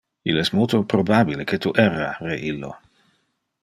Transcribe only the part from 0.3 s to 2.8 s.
es multo probabile que tu erra re illo.